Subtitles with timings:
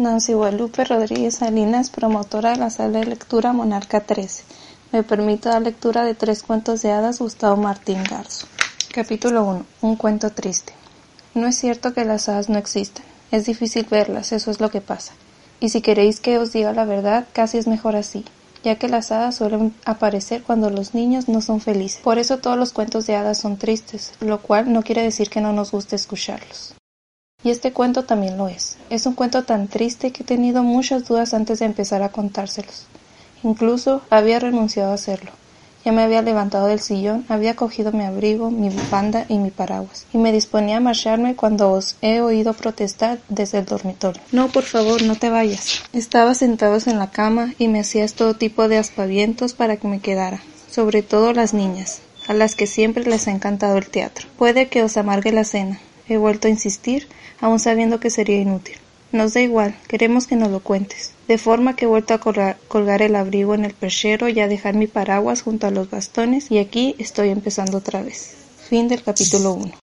[0.00, 4.44] Nancy Guadalupe Rodríguez Salinas, promotora de la sala de lectura Monarca 13.
[4.92, 8.46] Me permito dar lectura de tres cuentos de hadas Gustavo Martín Garzo.
[8.94, 9.66] Capítulo 1.
[9.82, 10.72] Un cuento triste.
[11.34, 13.04] No es cierto que las hadas no existen.
[13.30, 15.12] Es difícil verlas, eso es lo que pasa.
[15.60, 18.24] Y si queréis que os diga la verdad, casi es mejor así,
[18.64, 22.00] ya que las hadas suelen aparecer cuando los niños no son felices.
[22.02, 25.42] Por eso todos los cuentos de hadas son tristes, lo cual no quiere decir que
[25.42, 26.74] no nos guste escucharlos.
[27.42, 28.76] Y este cuento también lo es.
[28.90, 32.86] Es un cuento tan triste que he tenido muchas dudas antes de empezar a contárselos.
[33.42, 35.30] Incluso había renunciado a hacerlo.
[35.84, 40.04] Ya me había levantado del sillón, había cogido mi abrigo, mi bufanda y mi paraguas,
[40.12, 44.20] y me disponía a marcharme cuando os he oído protestar desde el dormitorio.
[44.30, 45.80] No, por favor, no te vayas.
[45.94, 50.00] Estaba sentados en la cama y me hacías todo tipo de aspavientos para que me
[50.00, 54.28] quedara, sobre todo las niñas, a las que siempre les ha encantado el teatro.
[54.36, 55.80] Puede que os amargue la cena.
[56.10, 57.06] He vuelto a insistir,
[57.40, 58.76] aun sabiendo que sería inútil.
[59.12, 61.12] Nos da igual, queremos que nos lo cuentes.
[61.28, 64.74] De forma que he vuelto a colgar, el abrigo en el perchero y a dejar
[64.74, 68.34] mi paraguas junto a los bastones y aquí estoy empezando otra vez.
[68.68, 69.72] Fin del capítulo 1.